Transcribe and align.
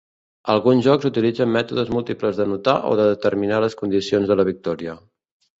Alguns 0.53 0.85
jocs 0.87 1.09
utilitzen 1.09 1.53
mètodes 1.57 1.91
múltiples 1.97 2.39
d'anotar 2.39 2.75
o 2.93 2.97
de 3.01 3.07
determinar 3.13 3.63
les 3.67 3.79
condicions 3.83 4.33
de 4.33 4.39
la 4.41 4.51
victòria. 4.53 5.01